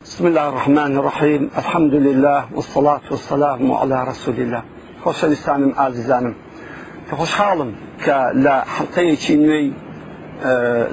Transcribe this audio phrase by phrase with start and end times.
[0.00, 4.62] بسم الله الرحمن الرحيم الحمد لله والصلاة والسلام على رسول الله
[5.04, 6.34] خوش لسانم عزیزانم
[7.20, 7.70] خۆشحاڵم
[8.04, 9.68] کە لە حڵقەیەکی نوێی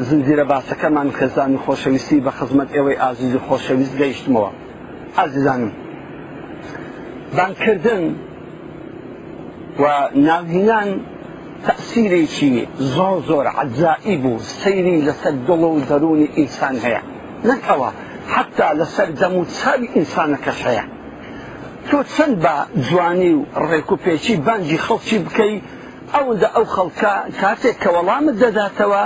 [0.10, 4.50] زنجیرە باسەکەمان خێزانی خۆشەویستی بە خزمەت ئێوەی ئازیزی خۆشەویست گەیشتمەوە
[5.18, 5.72] ئازیزانم
[7.38, 8.04] بانکردن
[9.82, 9.86] و
[10.28, 10.90] ناوهینان
[11.68, 12.52] تەسیرێکی
[12.96, 17.02] زۆر زۆر عجزایی بوو سەیری لەسەر دڵ و دەرونی ئینسان هەیە
[17.52, 17.90] نەکەوە
[18.36, 20.85] حتا لەسەر دەم و چاوی ئینسانەکەش هەیە
[21.90, 22.55] تۆ چەند بە
[22.88, 25.55] جوانی و ڕێک و پێچی بانجی خەڵکی بکەی
[26.13, 29.04] ئەوەندە ئەو خەڵکە کاتێک کە وەڵامت دەداتەوە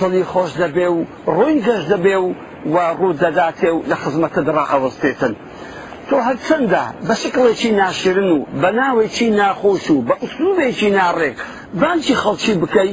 [0.00, 0.98] دڵی خۆش دەبێ و
[1.36, 2.28] ڕووی گەشت دەبێ و
[2.74, 5.32] وا ڕوو دەداتێ و لە خزمەتە دڕا ئەوەستێتن
[6.08, 11.38] تۆ هەرچەندە بە شکڵێکی ناشرن و بە ناوێکی ناخۆش و بە ئوسلوبێکی ناڕێک
[11.80, 12.90] بانکی خەڵکی بکەی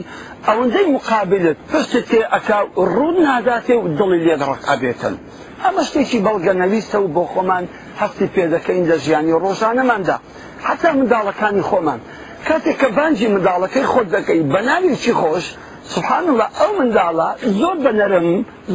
[0.48, 2.48] ئەوەندەی مقابلت پشتت تێ ئەک
[2.96, 5.16] ڕوود ناداتێ و دڵی لێ ڕق ئەبێتن
[5.64, 7.64] ئەمە شتێکی بەڵگەنەویستە و بۆ خۆمان
[8.02, 10.18] هەستی پێدەکەین لە ژیانی ڕۆژانەماندا
[10.68, 12.00] حتا منداڵەکانی خۆمان
[12.48, 15.46] کاتێک کە بانجی منداڵەکەی خۆت دەکەی بەناوی چی خۆش
[15.96, 17.28] سبحان الله ئەو منداڵە
[17.60, 18.28] زۆر بە نەرم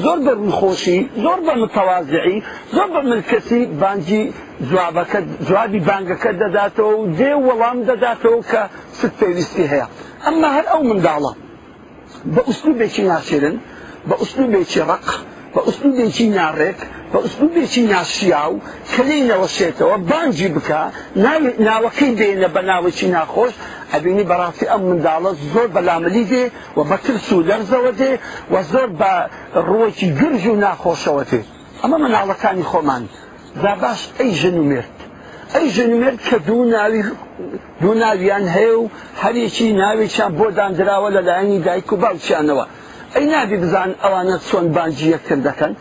[0.04, 2.34] زۆر بە ڕوخۆشی زۆر بە متەوازعی
[2.76, 4.22] زۆر بە ملکەسی بانجی
[4.70, 8.62] جوابەکە جوابی بانگەکە دەداتەوە و دێ وەڵام دەداتەوە کە
[8.98, 9.86] ست پێویستی هەیە
[10.24, 11.32] ئەمما هەر ئەو منداڵە
[12.34, 13.56] بە ئوسلوبێکی ناچێرن
[14.08, 15.08] بە ئوسلوبێکی ڕق
[15.54, 16.78] بە ئوسلوبێکی ناڕێک
[17.12, 18.54] بە ئوسلوبێکی ناشیا و
[18.92, 20.80] کلەی نەوەشێتەوە بانجی بکە
[21.68, 23.52] ناوەکەی دێنە بە ناوێکی ناخۆش
[23.94, 26.44] ئەبینی بەڕاستی ئەم منداڵە زۆر بەلاملی دێ
[26.76, 28.10] و بەکرس و لەرزەوە دێ
[28.52, 29.12] و زۆر بە
[29.68, 31.40] ڕۆکی گرژ و ناخۆشەوە دێ
[31.82, 33.02] ئەمە مناڵەکانی خۆمان
[33.64, 34.96] دا باش ئەی ژن و مرد
[35.54, 37.02] ئەی ژنمێت کە دوو ناوی
[37.82, 38.84] دوو ناویان هەیە و
[39.22, 42.64] هەرێکی ناوێکیان بۆ دانراوە لە لایەنی دایک و باوچیانەوە
[43.14, 45.72] ئەی نابی بزان ئەوانە چۆن بانجی یەکتر دەکەن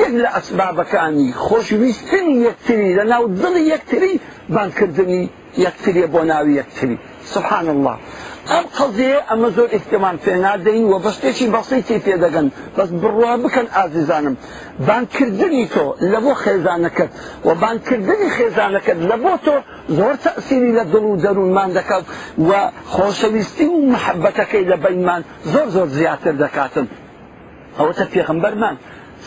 [0.00, 4.12] یەک لە ئەسبابەکانی خۆشویستنی یەکتری لە ناو دڵی یەکتری
[4.54, 5.22] بانکردنی
[5.64, 6.98] یەکتریە بۆ ناوی یەکتری
[7.34, 7.96] سبحان الله
[8.54, 12.46] ئەم قەزیێ ئەمە زۆر ئیحتمان پێ نادەین و بەشتێکی بەسی تێ پێدەگەن
[12.76, 14.34] بەس بڕوا بکەن ئازیزانم
[14.88, 17.10] بانکردنی تۆ لە بۆ خێزانەکەت
[17.46, 19.56] و بانکردنی خێزانەکەت لە بۆ تۆ
[19.98, 22.04] زۆر تەسیری لە دڵ و دەروونمان دەکات
[22.48, 22.50] و
[22.94, 25.22] خۆشەویستی و محەبەتەکەی لە بەینمان
[25.52, 26.86] زۆر زۆر زیاتر دەکاتم
[27.78, 28.76] ئەوەتە پێغمبەرمان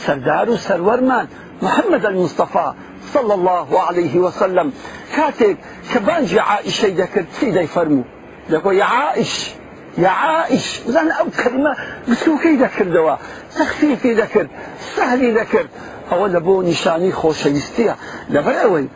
[0.03, 1.25] سەردار و سەروەرمان
[1.65, 2.67] محەممەد المستەفا
[3.13, 4.73] صلى الله عليه وسلم
[5.15, 5.57] كاتب
[5.93, 8.03] كبانجي عائشة ذكرت في دي فرمو
[8.49, 9.49] دكو يا عائش
[9.97, 11.75] يا عائش زن أو كلمة
[12.09, 13.15] بسوكي ذكر دوا
[13.55, 14.47] تخفيفي ذكر
[14.95, 15.67] سهلي ذكر
[16.11, 17.95] أو بو نشاني خوشيستيا
[18.29, 18.87] لبرأوي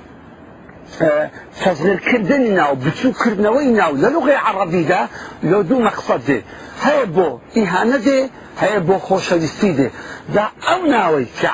[1.01, 1.29] آه،
[1.65, 5.07] فەزلکردنی ناو بچووکردنەوەی ناو لە لغی عربیدا
[5.43, 6.41] لە دوو مەقصد دێ
[6.85, 8.19] هەیە بۆ ئیهانە دێ
[8.61, 9.87] هەیە بۆ خۆشەویستی دێ
[10.33, 11.45] دا أو ناوي کە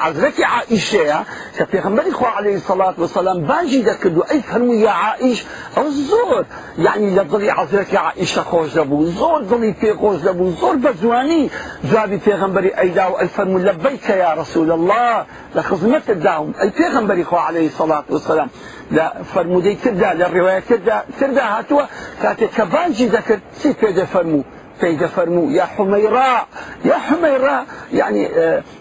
[0.43, 1.23] عائشة
[1.57, 5.43] كفي غمبري خو عليه الصلاة والسلام باجي داك دو اي فهمو يا عائش
[5.77, 6.45] الزور
[6.77, 11.49] يعني لا ضري عزيك يا عائشة خوش لبو الزور ضري في خوش لبو الزور بزواني
[11.83, 15.25] جابي في غمبري اي داو الفهمو لبيك يا رسول الله
[15.55, 18.49] لخزمة الداو اي في غمبري خو عليه الصلاة والسلام
[18.91, 21.81] لا فرمو دي تبدأ للرواية تبدأ تبدأ هاتوا
[22.21, 24.43] كاتك بانجي داك سي في فرمو
[24.81, 26.47] فإذا فرموا يا حميراء
[26.85, 28.27] يا حميراء يعني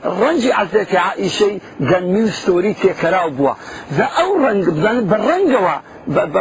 [0.04, 1.58] الرنج آه، عزيك عائشة
[1.92, 3.50] قال من ستوري تكرا أبوا
[3.94, 5.54] ذا أو رنج بالرنج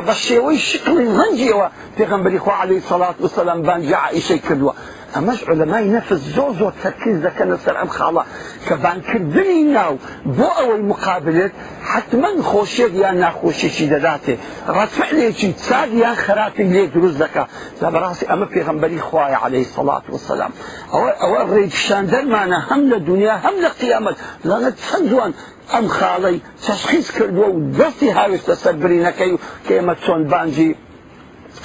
[0.07, 1.53] بشيوي شكل رنجي
[1.97, 4.72] في غنبري عليه الصلاة والسلام بان عائشة كدوا
[5.16, 8.23] ئەمەش علەمای نەفس زۆر زۆر تەرکیز دەکەنە سەر ئەم خاڵە
[8.67, 9.94] کە بانکردنی ناو
[10.38, 11.53] بۆ ئەوەی مقابلێت
[11.91, 14.33] حتمما خۆشێک یان ناخۆشیێکی دەداتێ
[14.77, 17.44] ڕەتفعلێکی چاد یان خراپی لێ دروست دەکە
[17.81, 20.51] لە بەڕاستی ئەمە پێغمبەری خوای عليه سڵات وسلام
[20.94, 24.16] ئەوە ئەوە ڕێکشان دەرمانە هەم لە دنیا هەم لە قیامەت
[24.50, 25.31] لەنە چەند جوان
[25.73, 30.69] ئەم خاڵەی تەشخیز کردووە و دەستی هاوێستە سەر برینەکەی و کێمە چۆن بانجی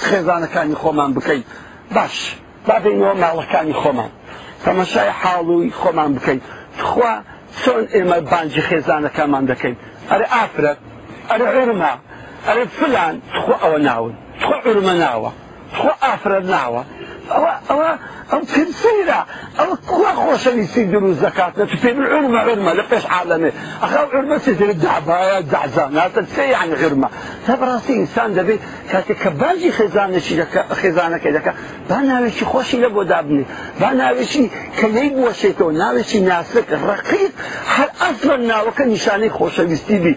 [0.05, 1.43] خێزانەکانی خۆمان بکەین
[1.95, 2.17] باش.
[2.69, 4.11] بابینەوە ماڵەکانی خۆمان
[4.65, 6.39] تەمەشای حاڵوی خۆمان بکەین
[6.87, 7.13] خوا
[7.63, 9.75] چۆن ئێمە بانجی خێزانەکەمان دەکەین
[10.11, 10.79] ئەرە ئافرەت
[11.31, 11.93] ئەرە عێرما
[12.47, 14.13] ئەرە فلان خۆ ئەوە ناون
[14.45, 15.31] خۆ عرمە ناوە
[15.79, 16.81] خۆ ئافرەت ناوە
[17.31, 17.89] ئەوە ئەوە
[18.33, 19.19] ئەم کنسیرە
[19.59, 23.51] ئەم کووا خۆشەویستی دروست دەکاتە تو پێ عرمە عرمە لە پێش عالەمێ
[23.81, 27.09] ئەخا عرمە چێتر دابایە دازاناتە سێ یان عرمە
[27.45, 28.59] تا بەڕاستی ئینسان دەبێت
[28.91, 30.43] کاتێک کە باجی خێزانێکی
[30.79, 31.51] خێزانەکەی دەکە
[31.89, 33.45] با ناوێکی خۆشی لە بۆ دابنی
[33.79, 34.43] با ناوێکی
[34.77, 37.33] کە لی بوەشێتەوە ناوێکی ناسک ڕقیق
[37.75, 40.13] هەر ئەسڵ ناوەکە نیشانەی خۆشەویستی بی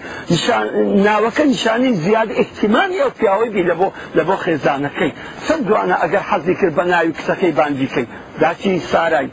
[1.06, 5.12] ناوەکە نیشانەی زیاد احتیمانی ئەو پیاوەی بی لە بۆ لە بۆ خێزانەکەی
[5.46, 7.99] سەر دوانە ئەگەر حەزی کرد بە ناوی کسەکەی باندیکە
[8.40, 9.28] داچی سارای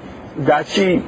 [0.48, 1.04] داچی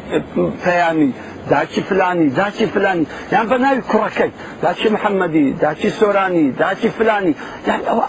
[0.65, 1.09] پەیانی
[1.49, 4.31] داچی فلانی داچی فلانی یان بە ناوی کوڕەکەی
[4.63, 7.35] داچی محەممەدی داچی سۆرانی داچی فلانی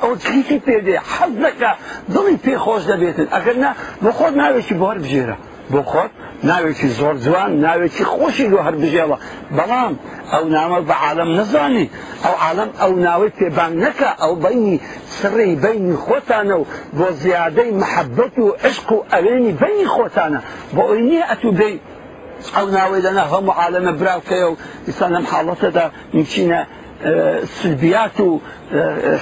[0.02, 1.70] ئەو کلیکی پێدێ حەز دەکە
[2.14, 3.70] دڵی پێخۆش دەبێتن ئەگەر نا
[4.04, 5.36] بۆ خۆت ناوێکی بۆر بژێرە
[5.72, 6.12] بۆ خۆت
[6.48, 9.16] ناوێکی زۆر جوان ناوێکی خۆشی لۆ هەربژێەوە
[9.56, 9.94] بەڵام
[10.32, 11.86] ئەو نامە بە عالم نزانی
[12.24, 14.76] ئەو عالم ئەو ناوەی پێبان نەکە ئەو بینی
[15.18, 20.40] سڕی بینی خۆتانە و بۆ زیادەی محەبەت و عشق و ئەوێنی بینی خۆتانە
[20.74, 21.76] بۆ ئەوی نییە ئەتو بێی
[22.56, 24.56] ئەو ناوەی لەنا هەموو عالەمە براوکەیە و
[24.90, 25.84] ئسان لەم حاڵەتەدا
[26.16, 26.60] میچینە
[27.62, 28.40] سلبیات و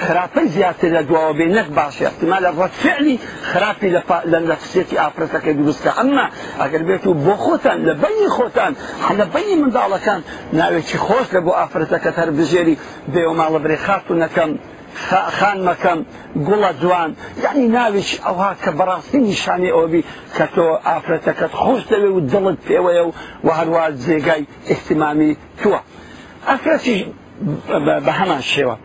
[0.05, 3.17] خراپەی زیاتر لە دواوە بێ نەک باشی احتمال لە ڕەتفعلی
[3.51, 3.91] خراپی
[4.33, 6.27] لە نەفسێتی ئافرەتەکە دروستکە ئەمما
[6.63, 8.73] ئەگەر بێت و بۆ خۆتان لە بەنی خۆتان
[9.07, 10.21] حەلە بەنی منداڵەکان
[10.59, 12.75] ناوێکی خۆش لە بۆ ئافرەتەکە هەر بژێری
[13.13, 14.51] بێوەماڵە برێ خاتونەکەم
[15.39, 15.99] خان مەکەم
[16.47, 17.11] گوڵە جوان
[17.45, 20.03] یعنی ناویش ئەوها کە بەڕاستی نیشانی ئەوبی
[20.37, 23.13] کە تۆ ئافرەتەکەت خۆش دەوێ و دڵت پێوەیە و
[23.47, 25.81] و هەروە جێگای ئاحتیمامی تووە.
[26.49, 26.97] ئەفرەتی
[28.07, 28.77] بە هەمان شێوە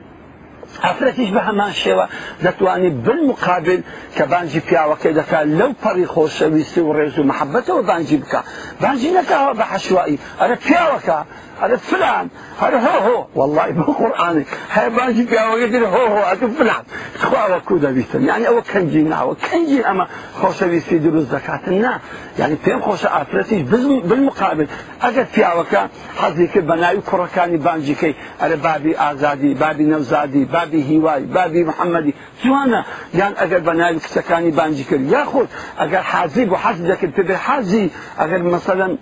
[0.85, 2.05] ئافرەتیش بە هەمان شێوە
[2.45, 3.79] دەتوانانی بالمقابل
[4.17, 8.39] کە بانجی پیاوەکەی دەکات لەو پەڕی خۆشەویستی و ڕێز و محەبەتەوە بانجی بکە
[8.83, 11.19] بانجی نەکەەوە بە حەشوایی ئەرە پیاوەکە
[11.61, 12.27] هذا فلان
[12.61, 16.83] هذا هو هو والله بالقرآن هاي بانجي بيا وقدر هو هو هذا فلان
[17.19, 20.07] خوا وكودا بيتن يعني أو كان جينا او كان جينا أما
[20.41, 21.99] خوش بيستي دلو الزكاة النا
[22.39, 23.63] يعني تيم خوش آفرتي
[24.07, 24.67] بالمقابل
[25.01, 31.25] أجد في اوكا حظي كبناي كركاني بانجي كي على بابي آزادي بابي نوزادي بابي هواي
[31.25, 32.13] بابي محمدي
[32.45, 32.85] جوانا
[33.15, 35.47] يعني أجد بناي كسكاني بانجي كي ياخد
[35.79, 37.89] أجد حازي وحزدك تبي حازي
[38.19, 38.97] أجد مثلا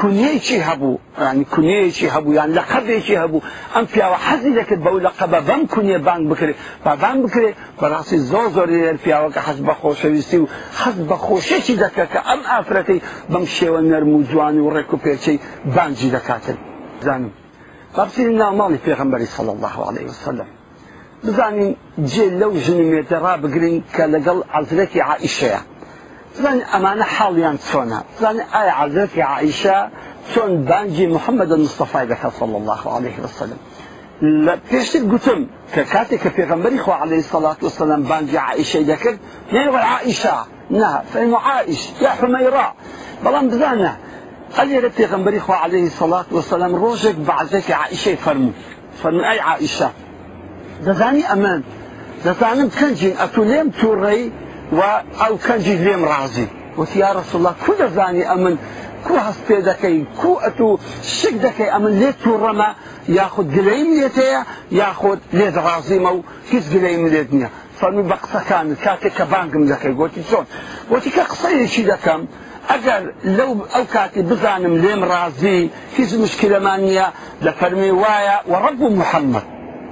[0.00, 0.92] کونیەیەکی هەبوو
[1.28, 3.44] ینی کونیەیەکی هەبوو یان لە قەبێکی هەبوو
[3.74, 8.46] ئەم پیاوە حەزی دەکرد بەو لە قەبە بەم کونیە بانگ بکرێت بابان بکرێت بەڕاستی زۆر
[8.56, 10.46] زۆر لەر پیاوە کە حەز بە خۆشەویستی و
[10.80, 13.00] حەز بە خۆشێکی دەکە کە ئەم ئافرەکەی
[13.32, 15.38] بەم شێوە نەرم و جوان و ڕێک و پێچەی
[15.74, 16.58] بانجی دەکاتن
[17.06, 17.30] زانم
[17.96, 20.48] بابسیری ناماڵی پێغمبەری سەڵ الله عليه وسلم
[21.24, 21.70] بزانین
[22.12, 25.60] جێ لەو ژنمێتە ڕابگرین کە لەگەڵ عزرەتی عائشەیە
[26.34, 29.88] زن امانه حاليا تونا زن اي عزيز عائشة
[30.34, 33.56] تون بانجي محمد المصطفى ده صلى الله عليه وسلم
[34.22, 39.16] لا بيش قلتم كاتي في غمري خو عليه الصلاة والسلام بانجي عائشة ذكر
[39.52, 40.34] نعم عائشة
[40.70, 42.74] نها فإنه عائش يا حميراء
[43.24, 43.96] بلان بزانا
[44.56, 48.50] قال رب في غمري خو عليه الصلاة والسلام روجك بعزيك عائشة فرمو
[49.02, 49.90] فرمو أي عائشة
[50.84, 51.62] دزاني أمان
[52.24, 54.32] دزاني بكنجين أتوليم توري
[54.78, 54.80] و
[55.22, 56.46] ئەو کەنجی لێم ڕازی
[56.78, 58.54] وتیا ڕسوڵە کو دەزانی ئەمن
[59.06, 60.70] کو هەست پێ دەکەین کو ئەت و
[61.18, 62.70] شک دەکەی ئەمن لێ تووڕەمە
[63.18, 64.40] یاخود گلەیم لێتەیە
[64.80, 67.50] یاخود لێت ڕازیمە و هیچ گلەیم لێت نییە
[67.80, 70.44] فەرمی بە قسەکان کاتێک کە بانگم دەکەی گوتی چۆن
[70.90, 72.20] گوتی کە قسەیەکی دەکەم
[72.70, 73.02] ئەگەر
[73.38, 75.60] لەو ئەو کاتی بزانم لێم ڕازی
[75.96, 77.08] هیچ مشکلەمان نییە
[77.44, 79.46] لە فەرمی وایە وەڕەب و محەممەد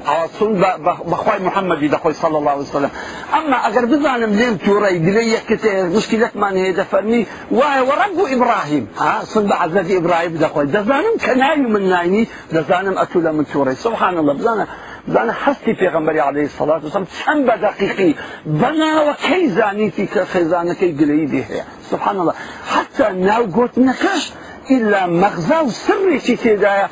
[0.08, 2.90] عاصم آه، رسول بخوای محمدی دخوای صلى الله علیه وسلم
[3.32, 8.88] اما اگر بزنم لیم توری دلیه کته مشکلت من هیده فرمی وای و رب ابراهیم
[8.96, 14.16] ها آه، صن بعزت ابراهیم دخوای دزنم کنای من ناینی دزنم اتول من توری سبحان
[14.19, 14.69] الله بزنم
[15.08, 18.14] بزنم حستی پیغمبری علیه الصلاة والسلام چند به دقیقی
[18.46, 21.46] بنا و کی زانیتی که خزانه کی دلیه
[21.90, 22.34] سبحان الله
[22.70, 24.32] حتی ناو گوت نکش
[24.75, 26.87] ئللا مەغزا و سڕێکی تێدایە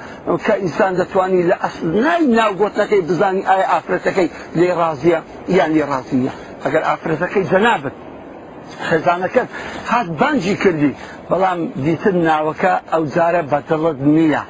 [0.44, 4.28] کە ئینسان دەتوانانی لە ئەسنای ناوگۆتەکەی بزانانی ئایا ئافرەتەکەی
[4.61, 5.18] لێ ڕازە
[5.56, 6.16] یان لێ ڕازە
[6.64, 7.97] ئەگەر ئافرەتەکەی جەنابێت
[8.88, 9.49] خێزانەکەت
[9.92, 10.90] هات بانجی کردی
[11.30, 14.42] بەڵام دیتن ناوەکە ئەو جارە بەتەڵت نییە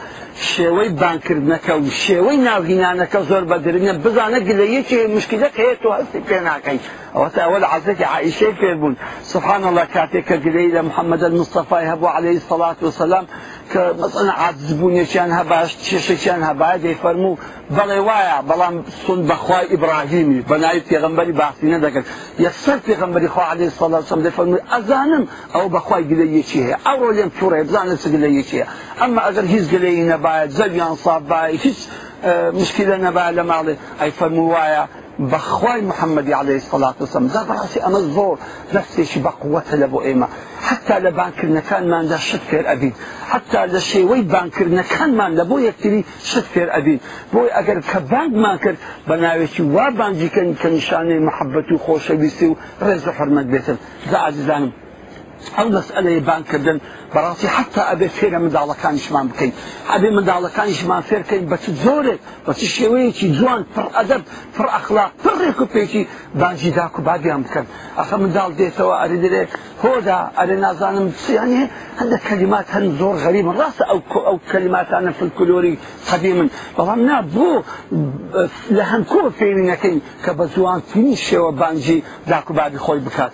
[0.53, 6.39] شێوەی بانکردنەکە و شێوەی ناوگینانەکە زۆر بەدرنیە بزانە گلە یەکی مشکلەک هەیە تو هەستی پێ
[6.49, 6.79] ناکەین
[7.15, 8.95] ئەوەتە ئەوە لە عزەکی عیشەی پێبوون
[9.33, 13.27] سبحان الله کاتێک کە گلەی لە محەممەد المستەفای هەبوو عليه سڵات وسلام
[13.73, 17.37] که مثلا عبد بونی چن ها باش چش چن ها باید فرمو
[17.71, 22.03] بله وایا بلام سن بخوا ابراهیم بنای پیغمبر بحثی نه دکر
[22.39, 24.57] یا سر پیغمبر خوا علی صلی الله علیه و فرمو
[25.55, 28.67] او بخوا گله یچیه او رولم چور اذان سجلية گله
[29.01, 31.77] اما اگر هیچ گله ای نه باید زل یان صاب با هیچ
[32.25, 33.77] اه، مشکل نه با علم علی
[34.19, 34.89] فرمو وایا
[35.33, 38.39] بخواي محمد عليه الصلاة والسلام ذا براسي أنا الزور
[38.75, 40.29] نفسي بقوة لبو إيمة
[40.63, 42.95] حتى لبان كنا كان ما عنده شكر أبيد
[43.31, 47.01] حتا لە شێوەی بانکردنەکانمان لە بۆ یەکتری شت فێر ئەبین
[47.35, 48.79] بۆی ئەگەر کە بانکمان کرد
[49.09, 52.55] بە ناوێکی وا بانجیکەن کە نیشانەی محەبەت و خۆشەویستی و
[52.87, 53.79] ڕێز و حرمەت بێتن
[54.11, 54.73] زعزیزانم
[55.59, 56.79] ئەو مەسئلەیە بانکردن
[57.15, 59.53] بەڕاستی حتا ئەبێ فێرە منداڵەکانیشمان بکەین
[59.93, 64.23] ئەبێ منداڵەکانیشمان فێرکەین بە چ زۆرێک بە چ شێوەیەکی جوان پڕ ئەدەب
[64.57, 66.03] پڕ ئەخلاق پڕێک و پێکی
[66.41, 67.67] بانجی داک و بابیان بکەن
[67.99, 69.51] ئەخە منداڵ دێتەوە ئەری دەرێت
[69.83, 71.63] هۆدا ئەرێ نازانم چیانی
[72.01, 75.75] هەندە کەلیمات هەن زۆر غەریبن ڕاستە ئەو ئەو کەلیماتانە فلکلۆری
[76.09, 77.49] قەبی من بەڵام نا بۆ
[78.77, 81.99] لە هەنکۆ فێوینەکەی کە بە زوان تنی شێوە بانجی
[82.31, 83.33] داکوبابی خۆی بکات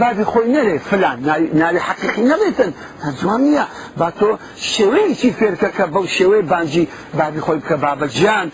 [0.00, 1.16] بابی خۆی نەرێ فلان
[1.60, 2.70] ناوی حقیقی نەبێتن
[3.20, 3.64] زوان نییە
[4.00, 4.28] با تۆ
[4.72, 6.84] شێوەیەکی فێرکە کە بەو شێوەی بانجی
[7.18, 8.48] بابی خۆی بکە بابە گیان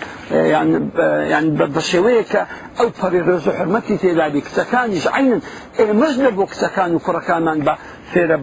[1.34, 1.44] یان
[1.74, 2.42] بە شێوەیە کە
[2.82, 5.40] او پەرێرۆزە حرمەتی تێدابی کچەکانیش عینن
[5.78, 7.74] ئێمەش لە بۆ کچەکان و کوڕەکانمان بە
[8.10, 8.36] فێرە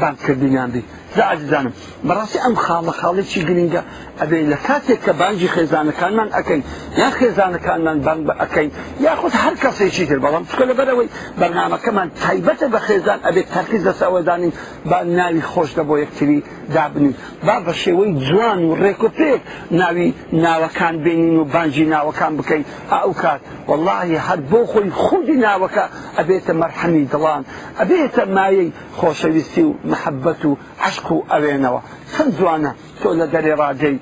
[0.00, 0.82] بانکردنیان بی
[1.16, 1.72] زعجزانم
[2.08, 3.82] بەڕاستی ئەم خاڵە خاڵێکی گرنگە
[4.20, 6.62] ئەبێ لە کاتێک کە بانجی خێزانەکانمان ئەەکەین
[7.02, 8.70] یا خێزانەکانمان بانگ بە ئەەکەین
[9.06, 11.08] یاخود هەر کەسێکی تر بەڵام چکە لە بەرەوەی
[11.40, 14.52] بەرنامەکەمان تایبەتە بە خێزان ئەبێت تەرکیز دەسەوەدانین
[14.90, 16.38] با ناوی خۆشدە بۆ یەکتری
[16.74, 17.14] دابنین
[17.46, 19.40] با بە شێوەی جوان و ڕێک و پێک
[19.80, 20.08] ناوی
[20.44, 25.84] ناوەکان بینین و بانجی ناوەکان بکەین ئاو کات واللهی هەر بۆ خۆی خودی ناوەکە
[26.18, 27.42] ئەبێتە مەرحەمی دڵان
[27.80, 28.68] ئەبێتە مایەی
[28.98, 31.80] خۆشەویستی و محبەت و عشق و ئەوێنەوە
[32.16, 32.72] چەند جوانە
[33.02, 33.96] تۆ لە دەرێ ڕادەی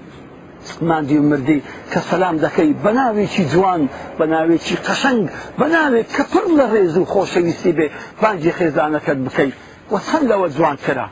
[0.88, 3.82] مادی و مردی کە سەسلام دەکەی بەناوێکی جوان
[4.18, 5.24] بەناوێکی قەشنگ
[5.60, 7.86] بەناوێت کە پڕ لە ڕێز و خۆشەویستی بێ
[8.20, 9.54] بانجی خێزانەکەت بکەیت
[9.92, 11.06] و چەند لەوە جوانترە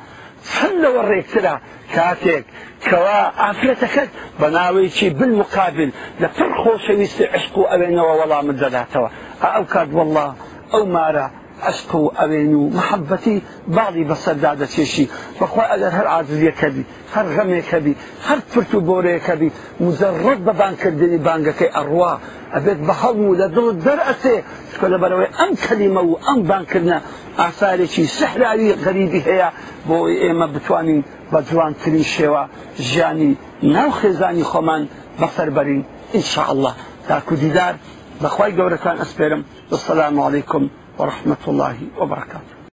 [0.53, 1.55] چەند لەوە ڕێکترە
[1.95, 2.45] کاتێک
[2.89, 4.11] کەوا ئافرەتەکەت
[4.41, 5.91] بە ناوەیەکی بالمقابل
[6.23, 9.09] لە پڕ خۆشەویستی عشق و ئەوێنەوە وەڵامت دەداتەوە
[9.55, 10.27] ئەو کات وله
[10.73, 11.27] ئەو مارە
[11.67, 13.37] عشق و ئەوێن و محەبەتی
[13.77, 15.07] باڵی بەسەردا دەچێشی
[15.41, 16.85] بەخوا ئەگەر هەر ئازیەکەبی
[17.15, 17.95] هەر غەمێکەبی
[18.27, 19.51] هەر پرت و بۆرەیەکەبی
[19.85, 22.13] مزەڕەت بە بانکردنی بانگەکەی ئەڕوا
[22.55, 24.37] ئەبێت بە هەڵمو لە دڵ دەرئەسێ
[24.73, 26.99] چکە لەبەرەوەی ئەم کەلیمە و ئەم بانکردە
[27.41, 29.49] ئاسارێکی سەحراوی غەریبی هەیە
[29.89, 31.01] بۆ ئێمە بتوانین
[31.33, 32.43] بە جوانترین شێوە
[32.89, 33.33] ژیانی
[33.75, 34.83] ناو خێزانی خۆمان
[35.21, 35.83] بەسەربەرین
[36.15, 36.73] ئینشاءله
[37.09, 37.75] تاکو دیدار
[38.23, 40.65] بەخوای گەورەکان ئەسپێرم بەسەسلام عیکم
[40.99, 42.58] ورحمة الله وبركاته